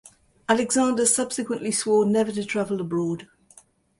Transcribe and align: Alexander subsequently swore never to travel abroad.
Alexander 0.49 1.05
subsequently 1.05 1.69
swore 1.69 2.05
never 2.07 2.31
to 2.31 2.43
travel 2.43 2.81
abroad. 2.81 3.27